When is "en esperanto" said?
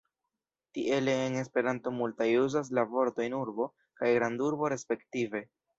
1.25-1.93